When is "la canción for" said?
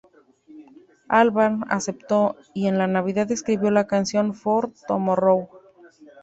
3.69-4.73